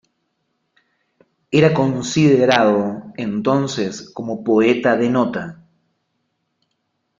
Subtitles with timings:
[1.51, 5.63] Era considerado entonces como "poeta de nota".